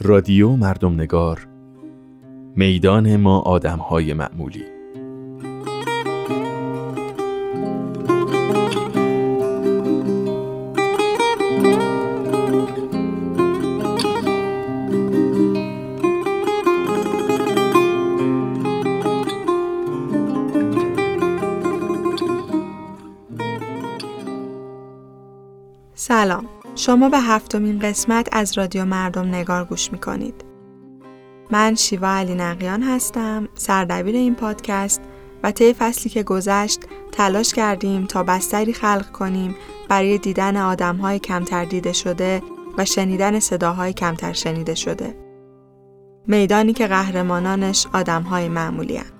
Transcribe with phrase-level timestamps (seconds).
[0.00, 1.48] رادیو مردم نگار
[2.56, 4.77] میدان ما آدم های معمولی.
[26.88, 30.44] شما به هفتمین قسمت از رادیو مردم نگار گوش می کنید.
[31.50, 35.00] من شیوا علی نقیان هستم، سردبیر این پادکست
[35.42, 36.80] و طی فصلی که گذشت
[37.12, 39.56] تلاش کردیم تا بستری خلق کنیم
[39.88, 42.42] برای دیدن آدمهای کمتر دیده شده
[42.78, 45.14] و شنیدن صداهای کمتر شنیده شده.
[46.26, 49.12] میدانی که قهرمانانش آدمهای معمولی هن.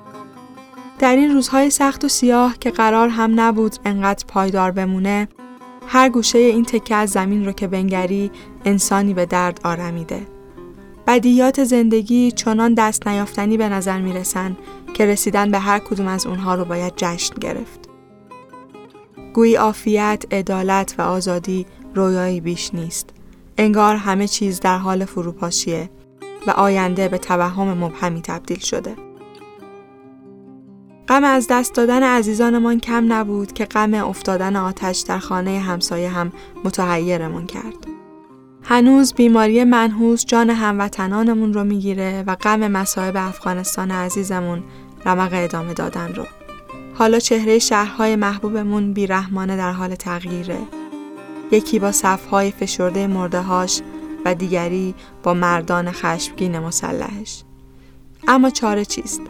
[0.98, 5.28] در این روزهای سخت و سیاه که قرار هم نبود انقدر پایدار بمونه
[5.90, 8.30] هر گوشه این تکه از زمین رو که بنگری
[8.64, 10.26] انسانی به درد آرمیده.
[11.06, 14.56] بدیهیات زندگی چنان دست نیافتنی به نظر می رسن
[14.94, 17.88] که رسیدن به هر کدوم از اونها رو باید جشن گرفت.
[19.34, 23.10] گویی عافیت، عدالت و آزادی رویایی بیش نیست.
[23.58, 25.90] انگار همه چیز در حال فروپاشیه
[26.46, 29.07] و آینده به توهم مبهمی تبدیل شده.
[31.08, 36.32] غم از دست دادن عزیزانمان کم نبود که غم افتادن آتش در خانه همسایه هم
[36.64, 37.86] متحیرمان کرد.
[38.62, 44.62] هنوز بیماری منحوس جان هموطنانمون رو می‌گیره و غم مصائب افغانستان عزیزمون
[45.06, 46.24] رمق ادامه دادن رو.
[46.94, 50.58] حالا چهره شهرهای محبوبمون بیرحمانه در حال تغییره.
[51.52, 53.80] یکی با صفهای فشرده مردهاش
[54.24, 57.42] و دیگری با مردان خشمگین مسلحش.
[58.28, 59.20] اما چاره چیست؟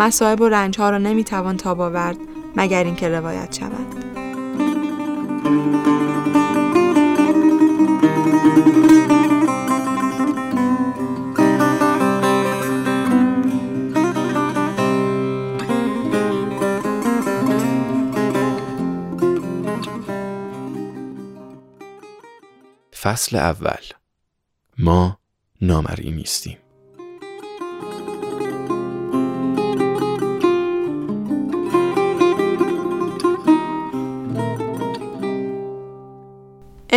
[0.00, 2.16] مصائب و رنج ها را نمی توان تاب آورد
[2.56, 4.04] مگر اینکه روایت شود.
[23.00, 23.74] فصل اول
[24.78, 25.18] ما
[25.60, 26.59] نامری نیستیم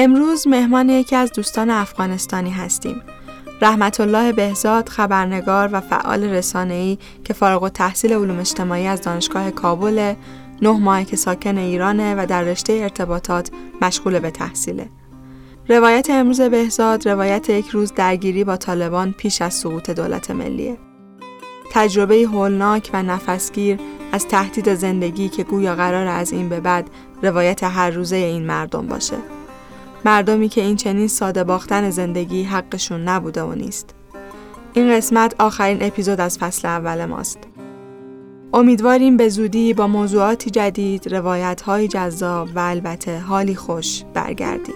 [0.04, 3.02] امروز مهمان یکی از دوستان افغانستانی هستیم.
[3.62, 10.14] رحمت الله بهزاد خبرنگار و فعال رسانه‌ای که فارغ التحصیل علوم اجتماعی از دانشگاه کابل
[10.62, 14.90] نه ماه که ساکن ایرانه و در رشته ارتباطات مشغول به تحصیله.
[15.70, 20.78] روایت امروز بهزاد روایت یک روز درگیری با طالبان پیش از سقوط دولت ملیه.
[21.72, 23.80] تجربه هولناک و نفسگیر
[24.12, 26.90] از تهدید زندگی که گویا قرار از این به بعد
[27.22, 29.18] روایت هر روزه این مردم باشه.
[30.06, 33.96] مردمی که این چنین ساده باختن زندگی حقشون نبوده و نیست.
[34.74, 37.40] این قسمت آخرین اپیزود از فصل اول ماست.
[38.54, 44.76] امیدواریم به زودی با موضوعاتی جدید، روایت های جذاب و البته حالی خوش برگردیم.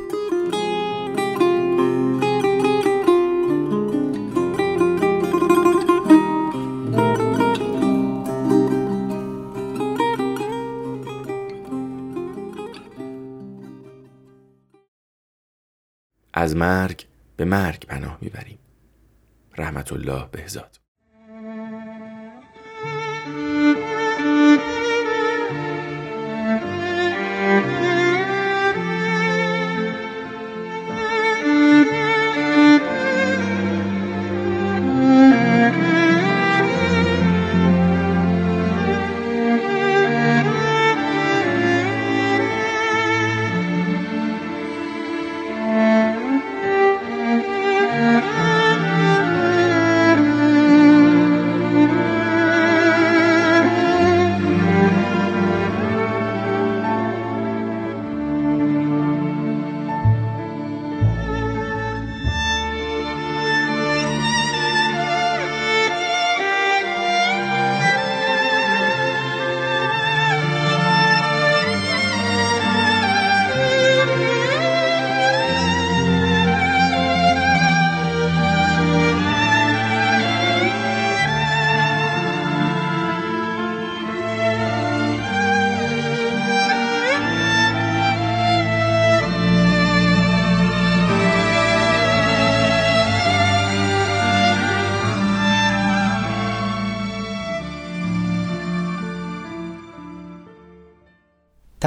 [16.47, 18.57] از مرگ به مرگ پناه می‌بریم.
[19.57, 20.79] رحمت الله بهزاد.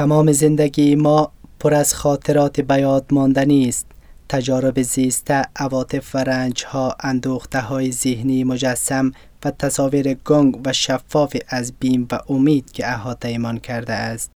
[0.01, 3.85] تمام زندگی ما پر از خاطرات بیاد ماندنی است.
[4.29, 9.11] تجارب زیسته عواطف و رنج ها اندوخته های ذهنی مجسم
[9.45, 14.31] و تصاویر گنگ و شفاف از بیم و امید که احاطه ایمان کرده است.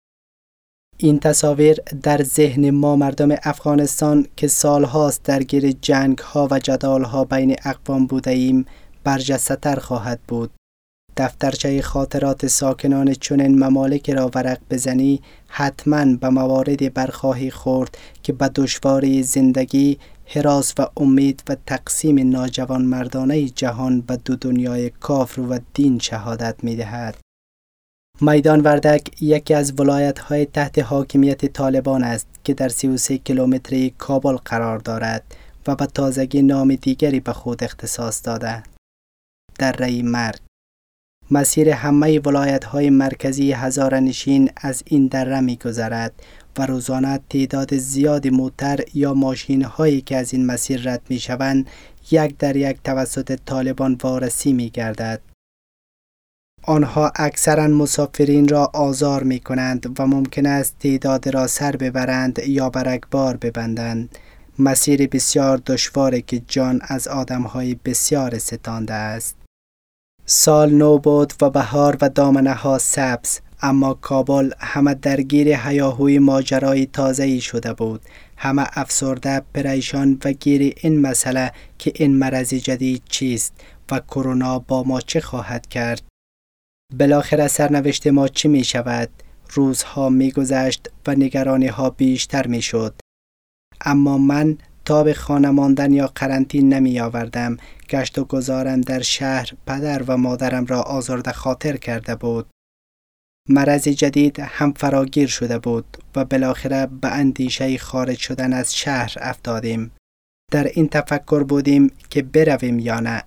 [0.99, 7.25] این تصاویر در ذهن ما مردم افغانستان که سالهاست درگیر جنگ ها و جدال ها
[7.25, 8.67] بین اقوام بوده ایم
[9.05, 10.51] برجسته خواهد بود.
[11.17, 18.51] دفترچه خاطرات ساکنان چنین ممالک را ورق بزنی حتما به موارد برخواهی خورد که به
[18.55, 25.59] دشواری زندگی حراس و امید و تقسیم ناجوان مردانه جهان به دو دنیای کافر و
[25.75, 27.17] دین شهادت می دهد.
[28.21, 34.37] میدان وردک یکی از ولایت های تحت حاکمیت طالبان است که در 33 کیلومتری کابل
[34.37, 35.37] قرار دارد
[35.67, 38.63] و به تازگی نام دیگری به خود اختصاص داده.
[39.59, 40.41] در رئی مرگ
[41.35, 46.13] مسیر همه ولایت های مرکزی هزارنشین از این دره می گذرد
[46.59, 51.67] و روزانه تعداد زیاد موتر یا ماشین هایی که از این مسیر رد می شوند
[52.11, 55.21] یک در یک توسط طالبان وارسی می گردد.
[56.63, 62.71] آنها اکثرا مسافرین را آزار می کنند و ممکن است تعداد را سر ببرند یا
[62.71, 64.19] برگبار ببندند.
[64.59, 69.42] مسیر بسیار دشواری که جان از آدم های بسیار ستانده است.
[70.27, 76.87] سال نو بود و بهار و دامنه ها سبز اما کابل همه درگیر هیاهوی ماجرای
[76.87, 78.01] تازه ای شده بود.
[78.37, 83.53] همه افسرده پریشان و گیر این مسئله که این مرض جدید چیست
[83.91, 86.03] و کرونا با ما چه خواهد کرد.
[86.99, 89.11] بالاخره سرنوشت ما چی می شود؟
[89.51, 92.95] روزها می گذشت و نگرانی ها بیشتر می شد.
[93.81, 97.57] اما من تا به خانه ماندن یا قرنطین نمی آوردم
[97.89, 102.47] گشت و گذارم در شهر پدر و مادرم را آزرده خاطر کرده بود.
[103.49, 109.91] مرض جدید هم فراگیر شده بود و بالاخره به اندیشه خارج شدن از شهر افتادیم.
[110.53, 113.23] در این تفکر بودیم که برویم یا نه.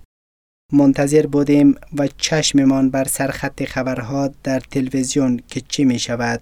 [0.74, 6.42] منتظر بودیم و چشممان بر سرخط خبرها در تلویزیون که چی می شود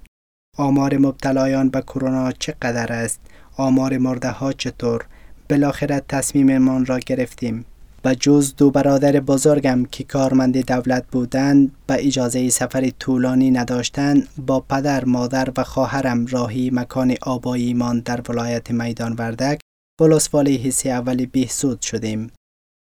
[0.57, 3.19] آمار مبتلایان به کرونا چقدر است؟
[3.57, 5.05] آمار مرده ها چطور؟
[5.49, 7.65] بالاخره تصمیممان را گرفتیم
[8.05, 14.59] و جز دو برادر بزرگم که کارمند دولت بودند به اجازه سفر طولانی نداشتند با
[14.59, 19.59] پدر مادر و خواهرم راهی مکان آباییمان در ولایت میدان وردک.
[20.01, 22.31] ولسوالی حسی اولی بهسود شدیم.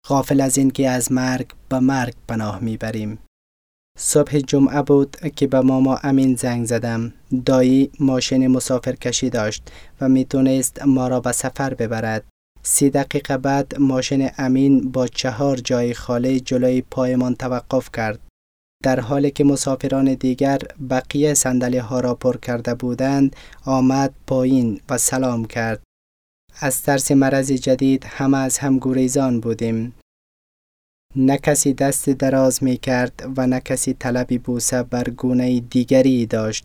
[0.09, 3.19] غافل از اینکه از مرگ به مرگ پناه می‌بریم.
[3.97, 7.13] صبح جمعه بود که به ماما امین زنگ زدم
[7.47, 9.71] دایی ماشین مسافرکشی داشت
[10.01, 12.25] و می‌تونست ما را به سفر ببرد
[12.63, 18.19] سی دقیقه بعد ماشین امین با چهار جای خالی جلوی پایمان توقف کرد.
[18.85, 20.59] در حالی که مسافران دیگر
[20.91, 25.83] بقیه سندلی ها را پر کرده بودند آمد پایین و سلام کرد.
[26.61, 29.95] از ترس مرض جدید همه از هم گریزان بودیم.
[31.19, 36.65] نه کسی دست دراز می کرد و نه کسی طلبی بوسه بر گونه دیگری داشت.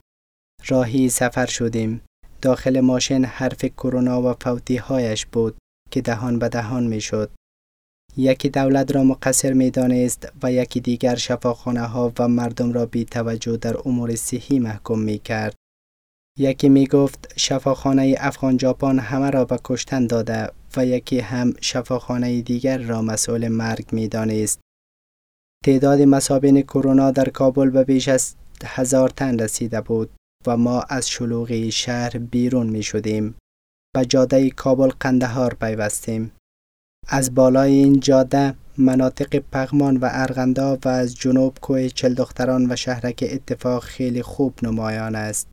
[0.68, 2.02] راهی سفر شدیم.
[2.42, 5.58] داخل ماشین حرف کرونا و فوتی هایش بود.
[5.92, 7.32] که دهان به دهان می شد.
[8.18, 13.06] یکی دولت را مقصر می دانست و یکی دیگر شفاخانه ها و مردم را بی
[13.06, 15.56] توجه در امور صحی محکوم می کرد.
[16.38, 22.42] یکی می گفت شفاخانه افغان جاپان همه را به کشتن داده و یکی هم شفاخانه
[22.42, 24.60] دیگر را مسئول مرگ می دانست.
[25.66, 28.36] تعداد مصابین کرونا در کابل به بیش از
[28.66, 30.10] هزار تن رسیده بود
[30.48, 33.36] و ما از شلوغی شهر بیرون می شدیم.
[33.96, 36.32] به جاده کابل قندهار پیوستیم.
[37.08, 42.76] از بالای این جاده مناطق پغمان و ارغندا و از جنوب کوه چل دختران و
[42.76, 45.51] شهرک اتفاق خیلی خوب نمایان است.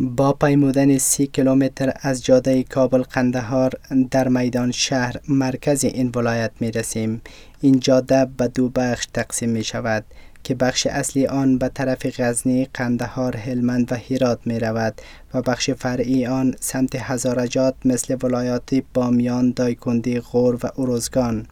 [0.00, 3.72] با پیمودن سی کیلومتر از جاده کابل قندهار
[4.10, 7.22] در میدان شهر مرکز این ولایت می رسیم.
[7.60, 10.04] این جاده به دو بخش تقسیم می شود.
[10.44, 15.00] که بخش اصلی آن به طرف غزنی، قندهار، هلمند و هرات می رود
[15.34, 21.46] و بخش فرعی آن سمت هزارجات مثل ولایات بامیان، دایکندی، غور و اروزگان.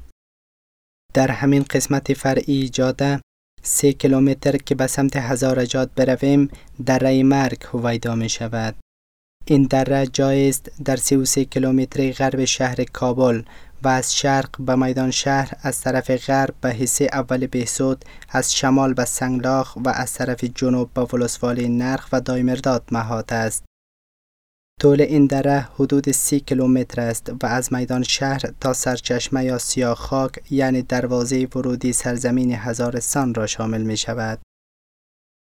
[1.15, 3.21] در همین قسمت فرعی جاده
[3.63, 6.49] سه کیلومتر که به سمت هزارجات برویم
[6.87, 8.75] دره مرگ هویدا می شود.
[9.45, 13.43] این دره جای است در 33 کیلومتری غرب شهر کابل
[13.83, 18.95] و از شرق به میدان شهر از طرف غرب به حصه اول بهسود از شمال
[18.95, 23.65] به سنگلاخ و از طرف جنوب به ولسوالی نرخ و دایمرداد محاط است
[24.81, 29.97] طول این دره حدود سی کیلومتر است و از میدان شهر تا سرچشمه یا سیاه
[29.97, 34.39] خاک یعنی دروازه ورودی سرزمین هزارستان را شامل می شود.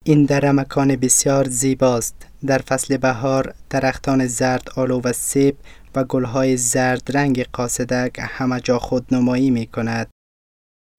[0.05, 2.15] این دره مکان بسیار زیباست.
[2.45, 5.57] در فصل بهار درختان زرد آلو و سیب
[5.95, 10.07] و گلهای زرد رنگ قاصدک همه جا خودنمایی می کند.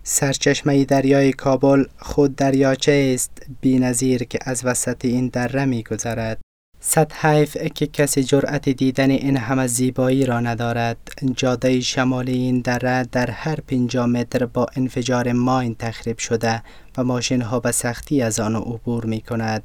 [0.02, 6.45] سرچشمه دریای کابل خود دریاچه است بی نظیر که از وسط این دره می گذرد.
[6.88, 10.96] صد حیف که کسی جرأت دیدن این همه زیبایی را ندارد.
[11.36, 16.62] جاده شمالی این دره در هر پینجا متر با انفجار ماین تخریب شده
[16.96, 19.62] و ماشین ها به سختی از آن عبور می کند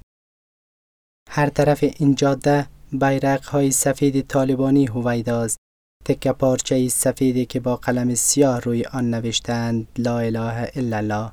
[1.29, 5.57] هر طرف این جاده بیرق های سفید طالبانی هویداست.
[6.05, 11.31] تکه پارچه سفیدی که با قلم سیاه روی آن نوشتند لا اله الا الله.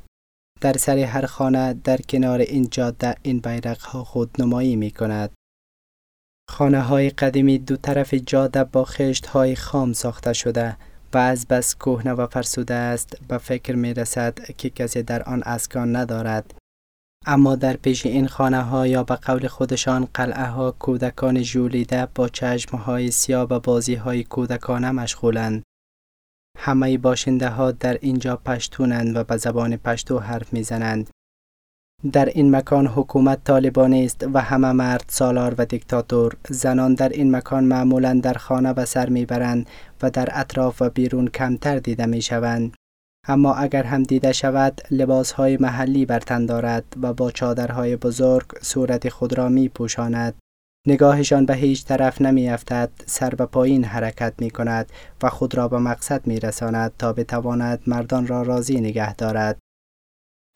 [0.60, 5.30] در سر هر خانه در کنار این جاده این بیرق ها خودنمایی می کند
[6.48, 10.76] خانه های قدیمی دو طرف جاده با خشت های خام ساخته شده
[11.12, 15.42] و از بس کهنه و فرسوده است به فکر می رسد که کسی در آن
[15.42, 16.54] اسکان ندارد
[17.26, 22.28] اما در پیش این خانه ها یا به قول خودشان قلعه ها کودکان جولیده با
[22.28, 25.62] چشم های سیاه و بازی های کودکانه مشغولند.
[26.58, 31.10] همه باشنده ها در اینجا پشتونند و به زبان پشتو حرف می‌زنند.
[32.12, 37.36] در این مکان حکومت طالبانی است و همه مرد سالار و دیکتاتور زنان در این
[37.36, 39.66] مکان معمولا در خانه به سر می‌برند
[40.02, 42.74] و در اطراف و بیرون کمتر دیده می شوند.
[43.28, 48.46] اما اگر هم دیده شود لباس های محلی بر تن دارد و با چادرهای بزرگ
[48.62, 50.34] صورت خود را می پوشاند.
[50.86, 55.68] نگاهشان به هیچ طرف نمی افتد، سر به پایین حرکت می کند و خود را
[55.68, 59.58] به مقصد می رساند تا بتواند مردان را راضی نگه دارد.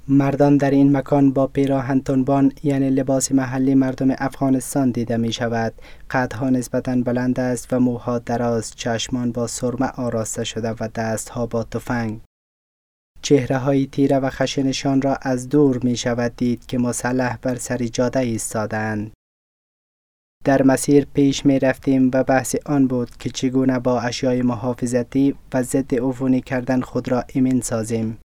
[0.09, 5.73] مردان در این مکان با پیراهن تنبان یعنی لباس محلی مردم افغانستان دیده می شود.
[6.11, 11.65] قدها نسبتا بلند است و موها دراز، چشمان با سرمه آراسته شده و دستها با
[11.65, 12.21] تفنگ.
[13.23, 17.77] چهره های تیره و خشنشان را از دور می شود دید که مسلح بر سر
[17.77, 19.13] جاده ایستادند.
[20.45, 25.63] در مسیر پیش می رفتیم و بحث آن بود که چگونه با اشیای محافظتی و
[25.63, 28.19] ضد عفونی کردن خود را ایمن سازیم.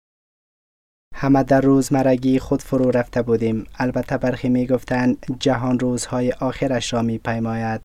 [1.17, 3.67] همه در روزمرگی خود فرو رفته بودیم.
[3.79, 7.81] البته برخی می گفتند جهان روزهای آخرش را می پیماید.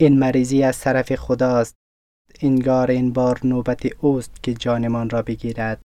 [0.00, 1.74] این مریضی از طرف خداست.
[2.40, 5.80] انگار این بار نوبت اوست که جانمان را بگیرد.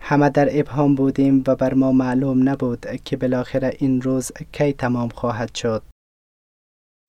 [0.00, 5.08] همه در ابهام بودیم و بر ما معلوم نبود که بالاخره این روز کی تمام
[5.08, 5.82] خواهد شد.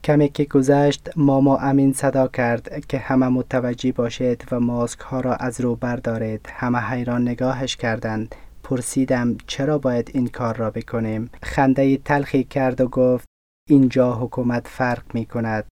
[0.03, 5.35] کمی که گذشت ماما امین صدا کرد که همه متوجه باشید و ماسک ها را
[5.35, 6.49] از رو بردارید.
[6.53, 8.35] همه حیران نگاهش کردند.
[8.65, 11.29] پرسیدم چرا باید این کار را بکنیم.
[11.43, 13.25] خنده تلخی کرد و گفت
[13.69, 15.65] اینجا حکومت فرق می کند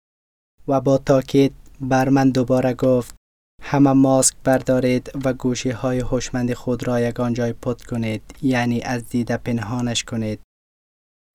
[0.68, 3.14] و با تاکید بر من دوباره گفت
[3.62, 9.08] همه ماسک بردارید و گوشی های خوشمند خود را یگان جای پت کنید یعنی از
[9.08, 10.40] دیده پنهانش کنید.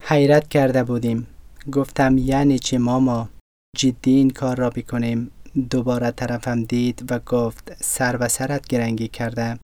[0.04, 1.28] حیرت کرده بودیم.
[1.72, 3.30] گفتم یعنی چی ماما؟
[3.78, 5.32] جدی این کار را بکنیم؟
[5.70, 9.60] دوباره طرفم دید و گفت سر و سرت گرنگی کرده.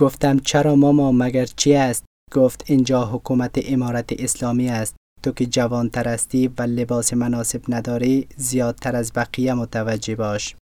[0.00, 4.96] گفتم چرا ماما مگر چی است؟ گفت اینجا حکومت امارت اسلامی است.
[5.22, 10.56] تو که جوان ترستی و لباس مناسب نداری زیادتر از بقیه متوجه باش.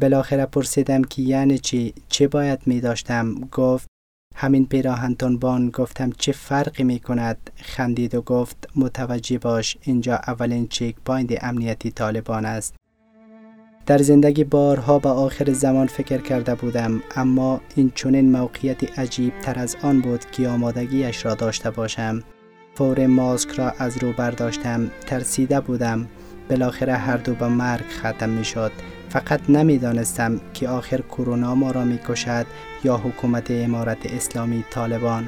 [0.00, 3.86] بالاخره پرسیدم که یعنی چی؟ چه باید می داشتم؟ گفت
[4.36, 10.68] همین پیراهن بان گفتم چه فرقی می کند؟ خندید و گفت متوجه باش اینجا اولین
[10.68, 12.74] چیک پایند امنیتی طالبان است.
[13.86, 19.58] در زندگی بارها به آخر زمان فکر کرده بودم اما این چنین موقعیت عجیب تر
[19.58, 22.22] از آن بود که آمادگیش را داشته باشم.
[22.74, 26.08] فور ماسک را از رو برداشتم ترسیده بودم.
[26.50, 28.72] بالاخره هر دو به مرگ ختم می شد
[29.08, 32.46] فقط نمی‌دانستم که آخر کرونا ما را می کشد
[32.84, 35.24] یا حکومت امارت اسلامی طالبان.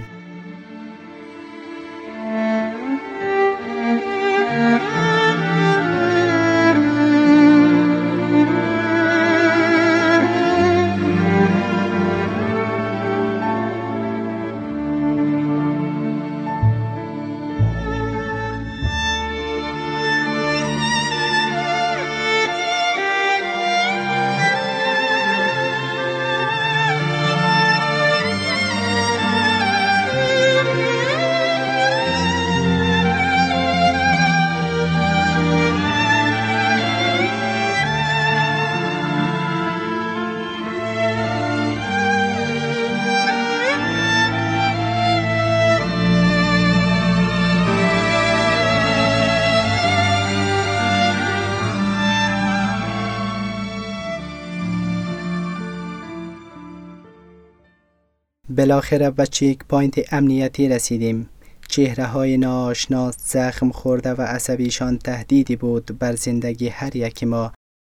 [58.62, 61.28] بالاخره به چیک پاینت امنیتی رسیدیم.
[61.68, 67.52] چهره های ناشناس زخم خورده و عصبیشان تهدیدی بود بر زندگی هر یک ما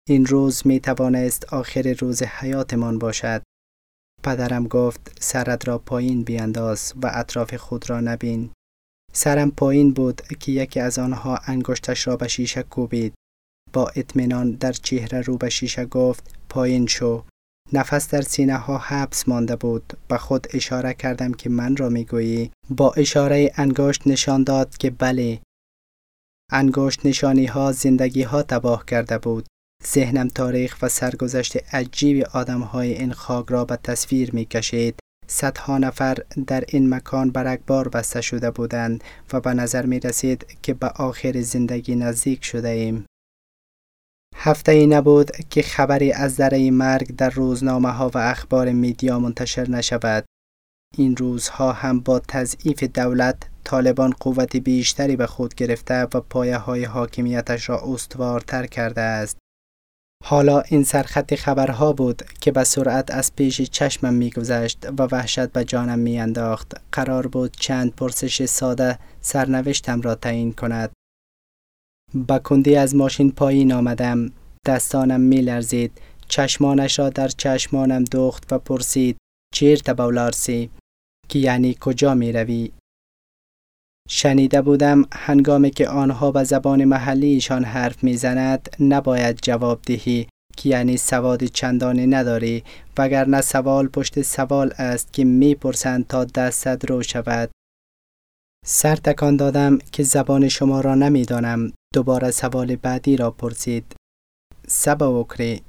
[0.09, 3.41] این روز می توانست آخر روز حیاتمان باشد.
[4.23, 8.49] پدرم گفت سرت را پایین بیانداز و اطراف خود را نبین.
[9.13, 13.13] سرم پایین بود که یکی از آنها انگشتش را به شیشه کوبید.
[13.73, 17.23] با اطمینان در چهره رو به شیشه گفت پایین شو.
[17.73, 19.93] نفس در سینه ها حبس مانده بود.
[20.07, 22.51] به خود اشاره کردم که من را می‌گویی.
[22.69, 25.39] با اشاره انگشت نشان داد که بله.
[26.51, 29.45] انگشت نشانی ها زندگی ها تباه کرده بود.
[29.87, 34.99] ذهنم تاریخ و سرگذشت عجیب آدم های این خاک را به تصویر می کشید.
[35.27, 36.17] صدها نفر
[36.47, 39.03] در این مکان برکبار بسته شده بودند
[39.33, 43.05] و به نظر می رسید که به آخر زندگی نزدیک شده ایم.
[44.45, 49.69] هفته ای نبود که خبری از ذره مرگ در روزنامه ها و اخبار میدیا منتشر
[49.69, 50.25] نشود.
[50.97, 56.83] این روزها هم با تضعیف دولت طالبان قوت بیشتری به خود گرفته و پایه های
[56.83, 59.37] حاکمیتش را استوارتر کرده است.
[60.23, 65.65] حالا این سرخط خبرها بود که به سرعت از پیش چشمم میگذشت و وحشت به
[65.65, 66.73] جانم میانداخت.
[66.91, 70.91] قرار بود چند پرسش ساده سرنوشتم را تعیین کند.
[72.15, 74.31] با کندی از ماشین پایین آمدم.
[74.65, 76.01] دستانم می لرزید.
[76.27, 79.17] چشمانش را در چشمانم دوخت و پرسید
[79.53, 80.69] چیر تبولارسی
[81.29, 82.71] که یعنی کجا می روی؟
[84.09, 90.27] شنیده بودم هنگامی که آنها به زبان محلیشان حرف می‌زند نباید جواب دهی
[90.57, 92.63] که یعنی سواد چندانی نداری
[92.97, 97.49] وگرنه سوال پشت سوال است که می‌پرسند تا دستت رو شود
[98.65, 101.71] سر تکان دادم که زبان شما را نمی‌دانم.
[101.93, 103.95] دوباره سوال بعدی را پرسید.
[104.67, 105.61] سبا وکری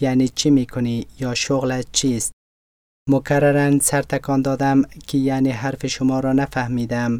[0.00, 2.32] یعنی چی می‌کنی یا شغلت چیست؟
[3.10, 7.18] مکررن سر تکان دادم که یعنی حرف شما را نفهمیدم.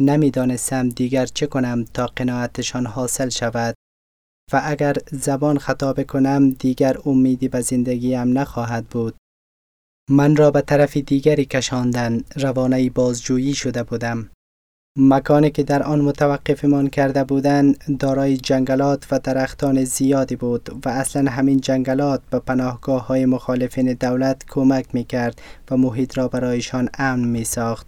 [0.00, 3.74] نمی‌دانستم دیگر چه کنم تا قناعتشان حاصل شود.
[4.52, 9.16] و اگر زبان خطا بکنم دیگر امیدی به زندگیم نخواهد بود.
[10.10, 14.30] من را به طرف دیگری کشاندن روانه بازجویی شده بودم.
[14.96, 21.30] مکانی که در آن متوقفمان کرده بودند دارای جنگلات و درختان زیادی بود و اصلا
[21.30, 27.28] همین جنگلات به پناهگاه های مخالفین دولت کمک می کرد و محیط را برایشان امن
[27.28, 27.86] می ساخت.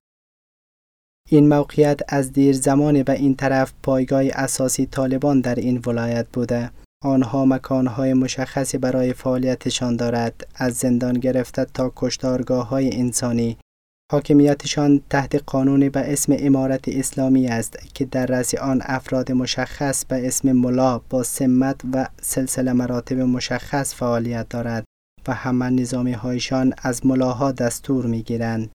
[1.28, 6.70] این موقعیت از دیر زمان به این طرف پایگاه اساسی طالبان در این ولایت بوده.
[7.04, 13.56] آنها مکانهای مشخصی برای فعالیتشان دارد از زندان گرفته تا کشتارگاه های انسانی
[14.12, 20.26] حاکمیتشان تحت قانون به اسم امارت اسلامی است که در رأس آن افراد مشخص به
[20.26, 24.84] اسم ملا با سمت و سلسله مراتب مشخص فعالیت دارد
[25.28, 28.70] و همه نظامی هایشان از ملاها دستور می گیرند.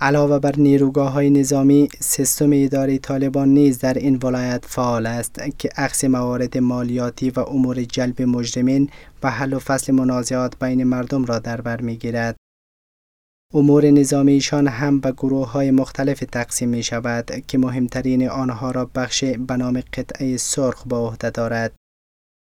[0.00, 5.68] علاوه بر نیروگاه های نظامی، سیستم اداری طالبان نیز در این ولایت فعال است که
[5.76, 8.90] عکس موارد مالیاتی و امور جلب مجرمین
[9.22, 12.36] و حل و فصل منازعات بین مردم را در بر می‌گیرد.
[13.54, 19.24] امور نظامیشان هم به گروه های مختلف تقسیم می شود که مهمترین آنها را بخش
[19.24, 21.72] به نام قطعه سرخ به عهده دارد.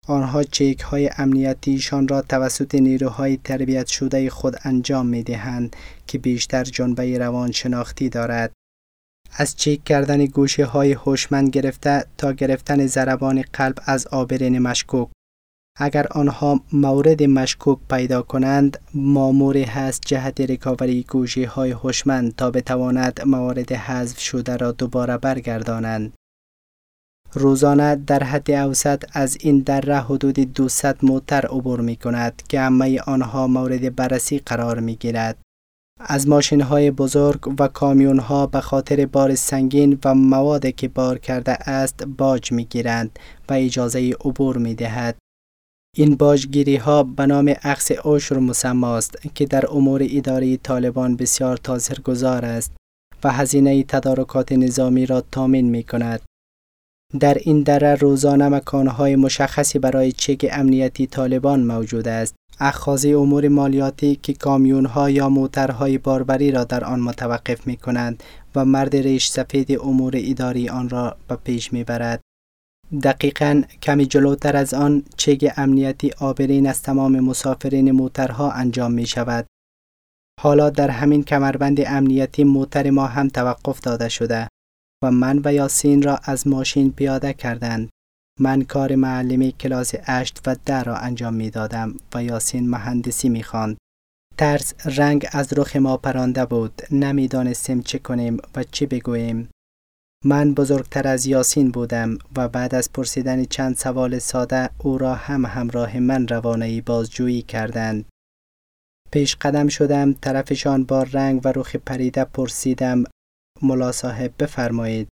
[0.09, 5.76] آنها چیک های امنیتیشان را توسط نیروهای تربیت شده خود انجام می دهند
[6.07, 8.52] که بیشتر جنبه روان شناختی دارد.
[9.37, 15.09] از چیک کردن گوشه های هوشمند گرفته تا گرفتن ضربان قلب از آبرین مشکوک
[15.76, 23.20] اگر آنها مورد مشکوک پیدا کنند ماموری هست جهت ریکاوری گوشی های هوشمند تا بتواند
[23.26, 26.12] موارد حذف شده را دوباره برگردانند
[27.35, 33.00] روزانه در حد اوسط از این دره حدود 200 موتر عبور می کند که همه
[33.00, 35.38] آنها مورد بررسی قرار می گیرد.
[36.00, 41.18] از ماشین های بزرگ و کامیون ها به خاطر بار سنگین و مواد که بار
[41.18, 45.16] کرده است باج می گیرند و اجازه عبور می دهد.
[45.96, 52.44] این باجگیری ها به نام عکس عشر مسماست که در امور اداری طالبان بسیار تاثیرگذار
[52.44, 52.72] است
[53.24, 56.20] و هزینه تدارکات نظامی را تامین می کند.
[57.20, 62.35] در این دره روزانه مکانهای مشخصی برای چک امنیتی طالبان موجود است.
[62.61, 68.22] اخاذی امور مالیاتی که کامیون ها یا موترهای باربری را در آن متوقف می کنند
[68.55, 72.20] و مرد ریش سفید امور اداری آن را به پیش می برد.
[73.00, 79.46] دقیقا کمی جلوتر از آن چگ امنیتی آبرین از تمام مسافرین موترها انجام می شود.
[80.40, 84.48] حالا در همین کمربند امنیتی موتر ما هم توقف داده شده
[85.05, 87.88] و من و یاسین را از ماشین پیاده کردند.
[88.40, 93.42] من کار معلمی کلاس اشت و در را انجام می دادم و یاسین مهندسی می
[93.42, 93.76] خواند.
[94.38, 96.83] ترس رنگ از رخ ما پرانده بود.
[96.90, 99.48] نمی‌دانستیم چه کنیم و چه بگوییم.
[100.24, 105.44] من بزرگتر از یاسین بودم و بعد از پرسیدن چند سوال ساده او را هم
[105.44, 108.04] همراه من روانه بازجویی کردند.
[109.12, 113.04] پیش قدم شدم طرفشان با رنگ و رخ پریده پرسیدم
[113.62, 115.08] ملا صاحب بفرمایید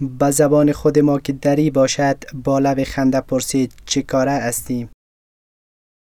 [0.00, 4.88] با زبان خود ما که دری باشد با لب خنده پرسید چه کاره هستی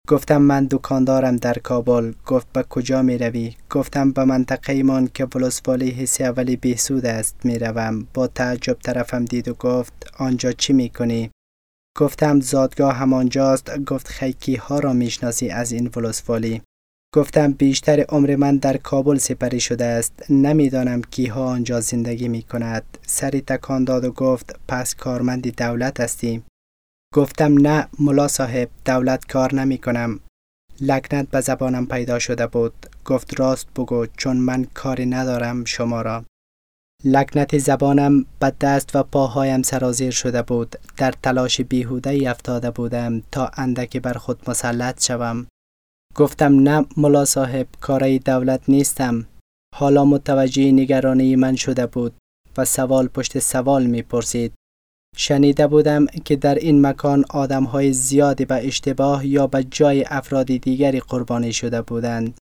[0.08, 2.12] گفتم من دکاندارم در کابل.
[2.26, 7.36] گفت به کجا می روی گفتم به منطقه ایمان که ولسوالی حسی اولی بهسود است
[7.44, 11.30] می روم با تعجب طرفم دید و گفت آنجا چی می کنی
[11.96, 13.78] گفتم زادگاه همانجاست.
[13.78, 16.62] گفت خیکی ها را می‌شناسی از این ولسوالی
[17.14, 20.30] گفتم بیشتر عمر من در کابل سپری شده است.
[20.30, 26.44] نمی‌دانم کیها آنجا زندگی می کند سری تکان داد و گفت پس کارمندی دولت هستیم
[27.14, 30.20] گفتم نه ملا صاحب دولت کار نمی کنم.
[30.80, 32.86] لکنت به زبانم پیدا شده بود.
[33.04, 36.24] گفت راست بگو چون من کاری ندارم شما را.
[37.04, 40.76] لکنت زبانم به دست و پاهایم سرازیر شده بود.
[40.96, 45.46] در تلاش بیهوده ای افتاده بودم تا اندکی بر خود مسلط شوم.
[46.14, 49.26] گفتم نه ملا صاحب کارای دولت نیستم.
[49.74, 52.14] حالا متوجه نگرانی من شده بود
[52.56, 54.52] و سوال پشت سوال می پرسید.
[55.16, 60.46] شنیده بودم که در این مکان آدم های زیادی به اشتباه یا به جای افراد
[60.46, 62.38] دیگری قربانی شده بودند.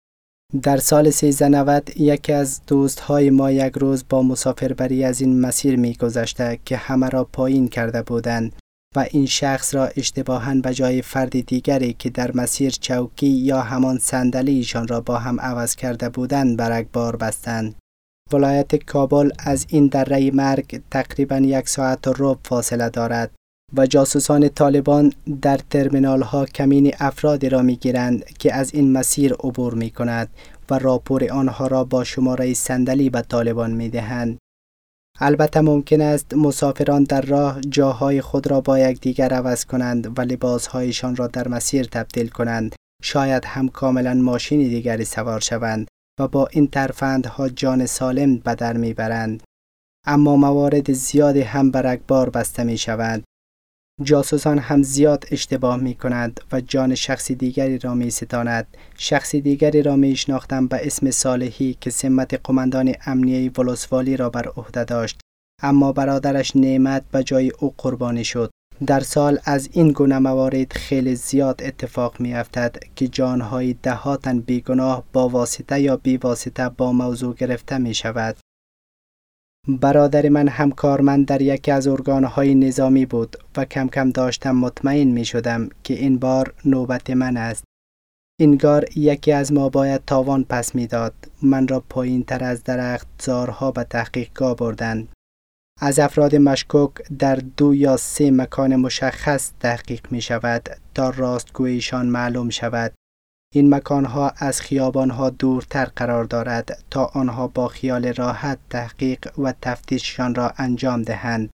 [0.62, 5.76] در سال 1390 یکی از دوست های ما یک روز با مسافربری از این مسیر
[5.76, 8.52] می گذشته که همه را پایین کرده بودند
[8.96, 13.98] و این شخص را اشتباها به جای فرد دیگری که در مسیر چوکی یا همان
[13.98, 17.74] صندلی ایشان را با هم عوض کرده بودند برک بار بستند.
[18.34, 23.30] ولایت کابل از این دره مرگ تقریبا یک ساعت و رب فاصله دارد
[23.76, 25.12] و جاسوسان طالبان
[25.42, 30.28] در ترمینال ها کمین افرادی را می گیرند که از این مسیر عبور می کند
[30.70, 34.38] و راپور آنها را با شماره صندلی به طالبان می دهند.
[35.22, 41.16] البته ممکن است مسافران در راه جاهای خود را با یکدیگر عوض کنند و لباسهایشان
[41.16, 45.88] را در مسیر تبدیل کنند شاید هم کاملا ماشین دیگری سوار شوند
[46.20, 49.42] و با این ترفندها جان سالم به در می‌برند
[50.06, 53.24] اما موارد زیادی هم برگبار بسته می شوند
[54.02, 58.76] جاسوسان هم زیاد اشتباه می کند و جان شخصی دیگری را می ستاند.
[58.98, 64.48] شخصی دیگری را می شناختم به اسم صالحی که سمت قماندان امنیه ولسوالی را بر
[64.48, 65.20] عهده داشت
[65.62, 68.50] اما برادرش نعمت به جای او قربانی شد.
[68.86, 75.04] در سال از این گونه موارد خیلی زیاد اتفاق می افتد که جانهای دهاتن بیگناه
[75.12, 78.36] با واسطه یا بی واسطه با موضوع گرفته می شود.
[79.68, 85.08] برادر من هم کارمند در یکی از ارگانهای نظامی بود و کم کم داشتم مطمئن
[85.08, 87.64] می شدم که این بار نوبت من است.
[88.40, 91.14] اینگار یکی از ما باید تاوان پس می‌داد.
[91.42, 95.08] من را پایین تر از درخت زارها به تحقیقگاه بردند.
[95.82, 102.50] از افراد مشکوک در دو یا سه مکان مشخص تحقیق می شود تا راستگویشان معلوم
[102.50, 102.92] شود.
[103.54, 110.34] این مکانها از خیابانها دورتر قرار دارد تا آنها با خیال راحت تحقیق و تفتیششان
[110.34, 111.50] را انجام دهند.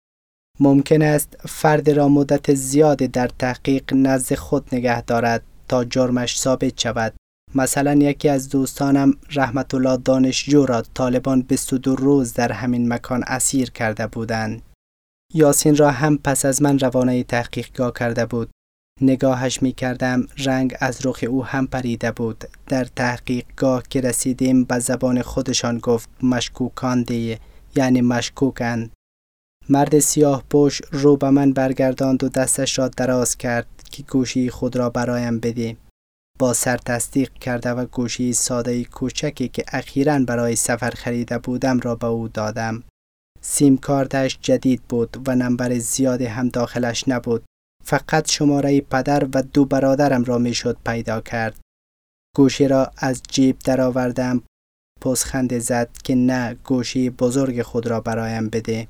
[0.60, 6.80] ممکن است فرد را مدت زیادی در تحقیق نزد خود نگه دارد تا جرمش ثابت
[6.80, 7.14] شود.
[7.54, 13.70] مثلا یکی از دوستانم رحمت الله دانشجو را طالبان 22 روز در همین مکان اسیر
[13.70, 14.62] کرده بودند.
[15.34, 18.50] یاسین را هم پس از من روانه تحقیقگاه کرده بود.
[19.00, 24.78] نگاهش می کردم رنگ از رخ او هم پریده بود در تحقیقگاه که رسیدیم به
[24.78, 27.40] زبان خودشان گفت مشکوکان دیه
[27.76, 28.90] یعنی مشکوکند
[29.68, 34.76] مرد سیاه پوش رو به من برگرداند و دستش را دراز کرد که گوشی خود
[34.76, 35.76] را برایم بده
[36.38, 41.94] با سر تصدیق کرده و گوشی ساده کوچکی که اخیرا برای سفر خریده بودم را
[41.94, 42.82] به او دادم
[43.40, 47.44] سیم کارتش جدید بود و نمبر زیادی هم داخلش نبود
[47.84, 51.60] فقط شماره پدر و دو برادرم را می‌شد پیدا کرد.
[52.36, 54.42] گوشی را از جیب درآوردم
[55.00, 58.88] پسخند زد که نه گوشی بزرگ خود را برایم بده.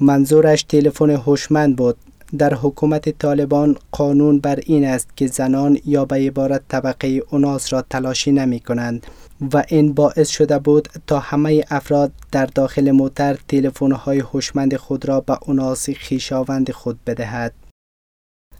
[0.00, 1.98] منظورش تلفن هوشمند بود.
[2.38, 7.82] در حکومت طالبان قانون بر این است که زنان یا به عبارت طبقه اوناس را
[7.82, 9.06] تلاشی نمی کنند
[9.54, 15.08] و این باعث شده بود تا همه افراد در داخل موتر تلفن های هوشمند خود
[15.08, 17.52] را به اوناس خیشاوند خود بدهد.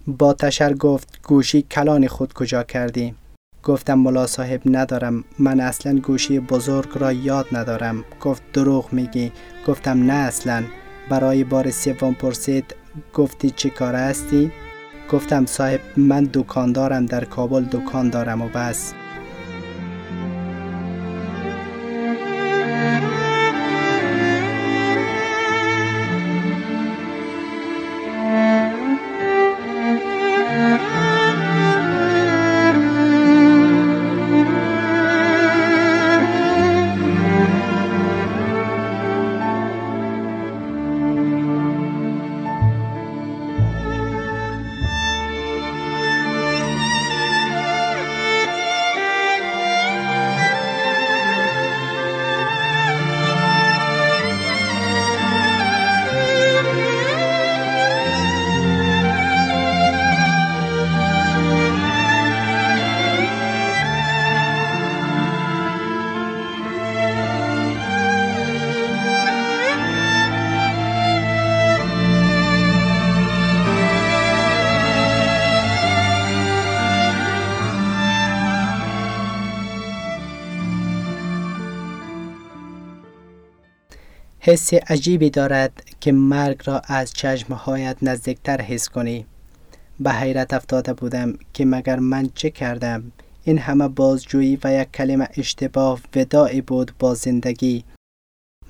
[0.07, 3.15] با تشر گفت گوشی کلان خود کجا کردی؟
[3.63, 9.33] گفتم ملا صاحب ندارم من اصلا گوشی بزرگ را یاد ندارم گفت دروغ میگی
[9.67, 10.65] گفتم نه اصلا
[11.11, 12.75] برای بار سوم پرسید
[13.15, 14.53] گفتی چی کار هستی؟
[15.13, 18.95] گفتم صاحب من دکاندارم در کابل دکان دارم و بس
[84.49, 89.27] حس عجیبی دارد که مرگ را از چشمهایت نزدیکتر حس کنی.
[90.01, 93.13] به حیرت افتاده بودم که مگر من چه کردم؟
[93.45, 97.85] این همه بازجویی و یک کلمه اشتباه وداعی بود با زندگی.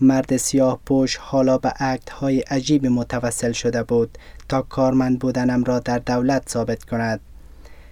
[0.01, 5.79] مرد سیاه پوش حالا به عکت های عجیب متوسل شده بود تا کارمند بودنم را
[5.79, 7.21] در دولت ثابت کند.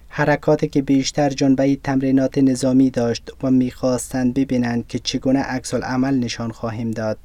[0.09, 6.51] حرکاتی که بیشتر جنبه تمرینات نظامی داشت و می‌خواستند ببینند که چگونه عکس عمل نشان
[6.51, 7.19] خواهیم داد.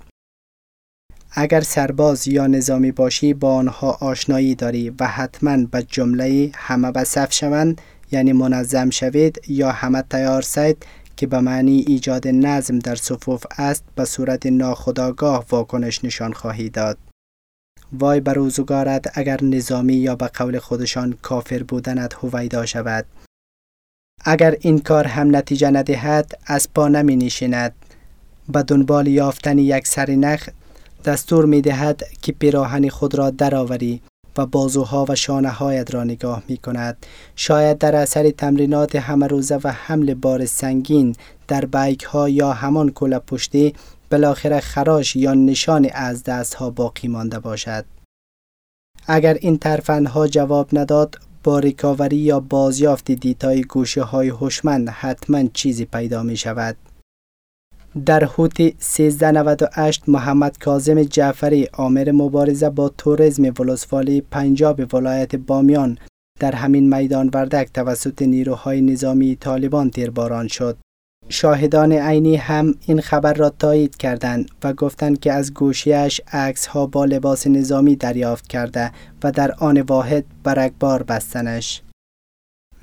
[1.33, 7.03] اگر سرباز یا نظامی باشی با آنها آشنایی داری و حتما به جمله همه به
[7.03, 10.85] صف شوند یعنی منظم شوید یا همه تیار سید
[11.17, 16.97] که به معنی ایجاد نظم در صفوف است به صورت ناخداگاه واکنش نشان خواهی داد.
[17.93, 23.05] وای بر روزگارت اگر نظامی یا به قول خودشان کافر بودنت هویدا شود.
[24.25, 27.73] اگر این کار هم نتیجه ندهد از پا نمی نشیند.
[28.49, 30.49] به دنبال یافتن یک سرنخ
[31.05, 34.01] دستور می دهد که پیراهن خود را درآوری
[34.37, 37.05] و بازوها و شانه هایت را نگاه می کند.
[37.35, 41.15] شاید در اثر تمرینات همه روزه و حمل بار سنگین
[41.47, 43.73] در backpack ها یا همان کوله پشتی
[44.11, 47.85] بالاخره خراش یا نشانی از دست ها باقی مانده باشد.
[49.07, 49.59] اگر این
[50.07, 56.23] ها جواب نداد با recovery یا بازیافت data ی گوشی های هوشمند حتما چیزی پیدا
[56.23, 56.75] می شود.
[58.05, 65.97] در حوت 1398 محمد کاظم جعفری آمر مبارزه با توریسم ولسوالی پنجاب ولایت بامیان
[66.39, 70.77] در همین میدان وردک توسط نیروهای نظامی طالبان تیرباران شد.
[71.29, 76.85] شاهدان عینی هم این خبر را تایید کردند و گفتند که از گوشیش عکس ها
[76.85, 78.91] با لباس نظامی دریافت کرده
[79.23, 81.81] و در آن واحد برگبار بستنش.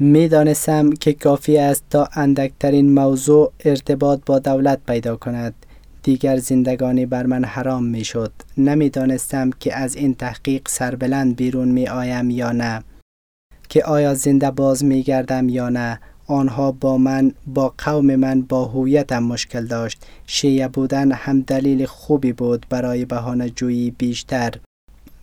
[0.00, 5.54] می دانستم که کافی است تا اندکترین موضوع ارتباط با دولت پیدا کند.
[6.02, 8.32] دیگر زندگانی بر من حرام می شد.
[8.58, 12.82] نمی دانستم که از این تحقیق سربلند بیرون می آیم یا نه.
[13.68, 16.00] که آیا زنده باز می گردم یا نه.
[16.26, 20.06] آنها با من با قوم من با هویتم مشکل داشت.
[20.26, 24.54] شیعه بودن هم دلیل خوبی بود برای بهانه جویی بیشتر.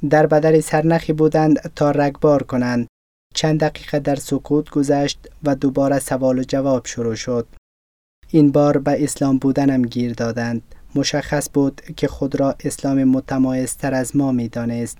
[0.09, 2.87] در بدل سرنخی بودند تا رگبار کنند
[3.35, 7.47] چند دقیقه در سکوت گذشت و دوباره سوال و جواب شروع شد.
[8.29, 10.75] این بار به اسلام بودنم گیر دادند.
[10.95, 14.97] مشخص بود که خود را اسلام متمایزتر از ما می دانست.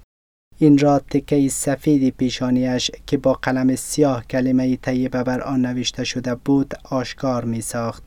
[0.58, 6.36] این را تکه سفید پیشانیش که با قلم سیاه کلمه طیبه بر آن نوشته شده
[6.36, 8.04] بود آشکار می ساخت.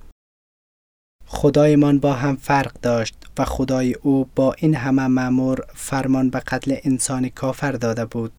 [1.27, 6.77] خدایمان با هم فرق داشت و خدای او با این همه معمور فرمان به قتل
[6.85, 8.33] انسان کافر داده بود.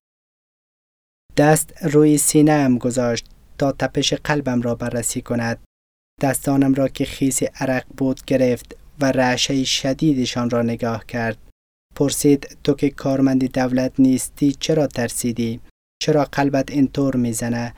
[1.40, 3.26] دست روی سینه ام گذاشت
[3.58, 5.60] تا تپش قلبم را بررسی کند.
[6.22, 11.38] دستانم را که خیس عرق بود گرفت و رعشه شدیدشان را نگاه کرد.
[11.96, 15.60] پرسید تو که کارمندی دولت نیستی چرا ترسیدی؟
[16.04, 17.74] چرا قلبت اینطور می‌زنه؟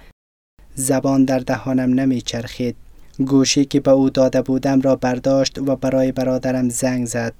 [0.75, 2.75] زبان در دهانم نمیچرخید.
[3.17, 7.33] گوشی که به او داده بودم را برداشت و برای برادرم زنگ زد.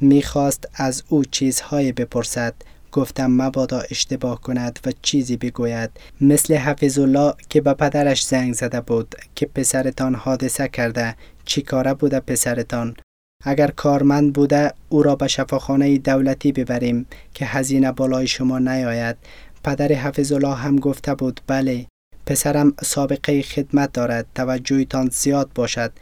[0.00, 2.54] می‌خواست از او چیزهایی بپرسد
[2.92, 5.90] گفتم مبادا اشتباه کند و چیزی بگوید.
[6.20, 11.16] مثل حفظ الله که به پدرش زنگ زده بود که پسرتان حادثه کرده.
[11.44, 12.96] چی کاره بوده پسرتان؟
[13.44, 19.16] اگر کارمند بوده او را به شفاخانه دولتی ببریم که هزینه بالای شما نیاید.
[19.64, 21.86] پدر حفظ الله هم گفته بود بله
[22.26, 25.92] پسرم سابقه خدمت دارد توجهتان زیاد باشد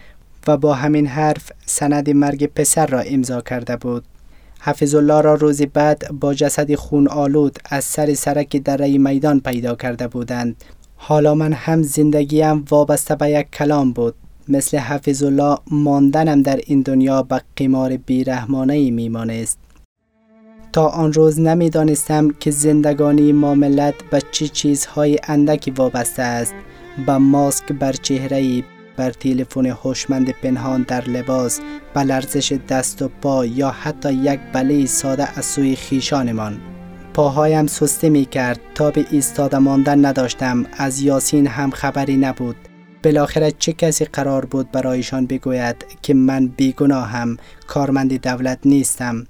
[0.47, 4.05] و با همین حرف سند مرگ پسر را امضا کرده بود.
[4.63, 9.75] حفظ الله را روزی بعد با جسد خون آلود از سر سرک دره میدان پیدا
[9.75, 10.65] کرده بودند.
[10.97, 14.15] حالا من هم زندگیم وابسته به یک کلام بود.
[14.49, 19.59] مثل حفظ الله ماندنم در این دنیا به قمار بیرحمانه میمانست.
[20.73, 26.55] تا آن روز نمی‌دانستم که زندگانی ما ملت به چه چیزهای اندکی وابسته است.
[27.07, 28.65] به ماسک بر چهره
[28.97, 31.61] بر تلفن هوشمند پنهان در لباس
[31.95, 36.61] به لرزش دست و پا یا حتی یک بله ساده از سوی خیشانمان.
[37.15, 38.61] پاهایم سسته می کرد.
[38.75, 40.67] تا به ایستاده ماندن نداشتم.
[40.73, 42.57] از یاسین هم خبری نبود.
[43.05, 49.27] بالاخره چه کسی قرار بود برایشان بگوید که من بیگناهم کارمند دولت نیستم.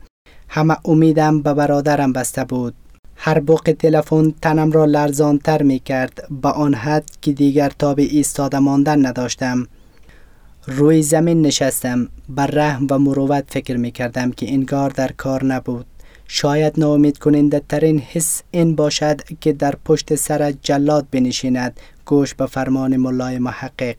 [0.49, 2.75] همه امیدم به برادرم بسته بود.
[3.23, 8.59] هر بوق تلفن تنم را لرزانتر می کرد به آن حد که دیگر تاب ایستاده
[8.59, 9.67] ماندن نداشتم.
[10.67, 12.09] روی زمین نشستم.
[12.29, 15.87] بر رحم و مروت فکر می کردم که انگار در کار نبود.
[16.29, 21.81] شاید ناامید کننده ترین حس این باشد که در پشت سر جلاد بنشیند.
[22.05, 23.97] گوش به فرمان ملای محقق.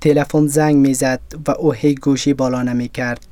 [0.00, 3.26] تلفن زنگ می‌زد و او هی گوشی بالا نمی کرد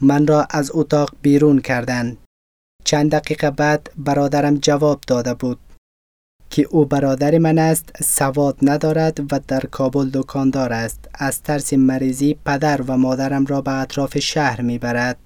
[0.00, 2.16] من را از اتاق بیرون کردند.
[2.86, 5.58] چند دقیقه بعد برادرم جواب داده بود
[6.50, 11.08] که او برادر من است سواد ندارد و در کابل دکاندار است.
[11.14, 15.18] از ترس مریضی پدر و مادرم را به اطراف شهر می‌برد.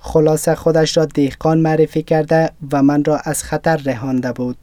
[0.00, 4.56] خلاصه خودش را دیخان معرفی کرده و من را از خطر رهانده بود.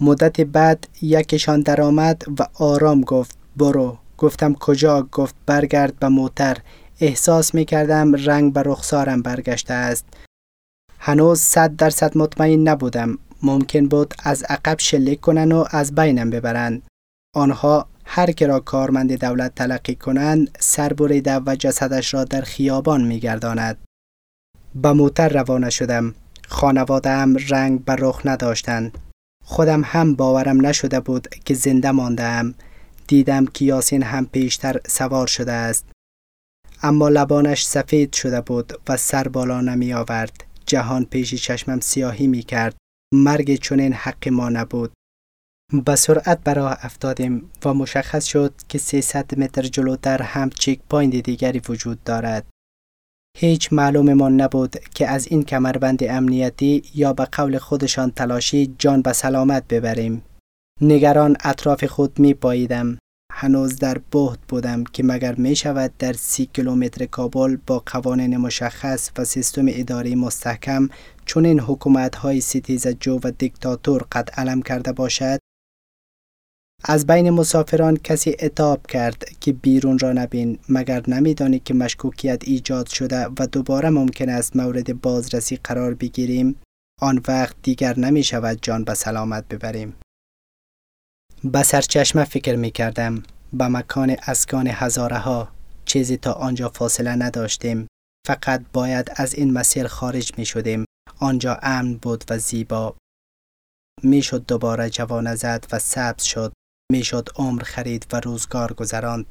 [0.00, 3.98] مدت بعد یکیشان درآمد و آرام گفت برو.
[4.18, 6.56] گفتم کجا؟ گفت برگرد به موتر.
[7.00, 10.06] احساس می کردم رنگ به رخسارم برگشته است.
[11.06, 16.82] هنوز صد درصد مطمئن نبودم ممکن بود از عقب شلیک کنند و از بینم ببرند
[17.34, 23.04] آنها هر که را کارمند دولت تلقی کنند سر بریده و جسدش را در خیابان
[23.04, 23.78] میگرداند.
[24.74, 26.14] به موتر روانه شدم.
[26.48, 28.98] خانوادهام رنگ بر رخ نداشتند.
[29.44, 32.54] خودم هم باورم نشده بود که زنده مانده
[33.06, 35.84] دیدم که یاسین هم پیشتر سوار شده است.
[36.82, 42.42] اما لبانش سفید شده بود و سر بالا نمی آورد جهان پیش چشمم سیاهی می
[42.42, 42.76] کرد
[43.14, 44.92] مرگ چنین حق ما نبود
[45.86, 52.02] به سرعت براه افتادیم و مشخص شد که 300 متر جلوتر هم checkpoint دیگری وجود
[52.04, 52.46] دارد
[53.38, 59.12] هیچ معلوممان نبود که از این کمربند امنیتی یا به قول خودشان تلاشی جان به
[59.12, 60.22] سلامت ببریم.
[60.80, 62.98] نگران اطراف خود می پاییدم.
[63.36, 69.10] هنوز در بهت بودم که مگر می شود در سی کیلومتر کابل با قوانین مشخص
[69.18, 70.88] و سیستم اداری مستحکم
[71.24, 75.38] چون این حکومت های ستیز جو و دیکتاتور قد علم کرده باشد؟
[76.84, 82.86] از بین مسافران کسی اتاب کرد که بیرون را نبین مگر نمیدانی که مشکوکیت ایجاد
[82.86, 86.56] شده و دوباره ممکن است مورد بازرسی قرار بگیریم؟
[87.00, 89.94] آن وقت دیگر نمی شود جان به سلامت ببریم.
[91.44, 95.48] به سرچشمه فکر می کردم به مکان اسکان هزاره ها
[95.84, 97.86] چیزی تا آنجا فاصله نداشتیم.
[98.26, 100.84] فقط باید از این مسیر خارج می شدیم
[101.20, 102.96] آنجا امن بود و زیبا.
[104.02, 106.52] می‌شد دوباره جوانه زد و سبز شد.
[106.92, 109.26] می‌شد عمر خرید و روزگار گذراند.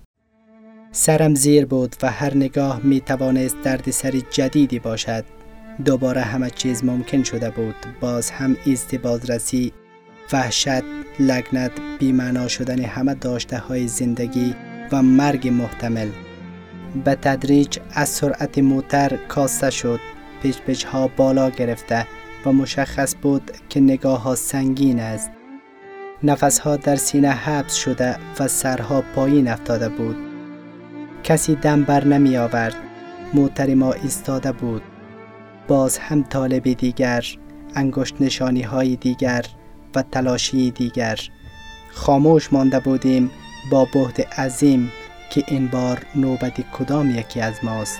[0.91, 5.25] سرم زیر بود و هر نگاه می توانست دردسری جدیدی باشد.
[5.85, 7.75] دوباره همه چیز ممکن شده بود.
[8.01, 9.73] باز هم ایست بازرسی
[10.33, 10.83] وحشت
[11.19, 14.55] لگنت بیمعنا شدن همه داشته های زندگی
[14.91, 16.09] و مرگ محتمل.
[17.05, 19.99] به تدریج از سرعت موتر کاسته شد
[20.41, 22.07] پیچ پیچ ها بالا گرفته
[22.45, 25.31] و مشخص بود که نگاه ها سنگین است.
[26.63, 30.15] ها در سینه حبس شده و سرها پایین افتاده بود.
[31.23, 32.75] کسی دم بر نمی آورد.
[33.33, 34.81] موتر ما ایستاده بود.
[35.67, 37.25] باز هم طالب دیگر
[37.75, 39.45] انگشت نشانی های دیگر
[39.95, 41.19] و تلاشی دیگر.
[41.91, 43.31] خاموش مانده بودیم
[43.71, 44.91] با بهد عظیم
[45.29, 47.99] که این بار نوبت کدام یکی از ماست.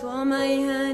[0.00, 0.85] تو میهنی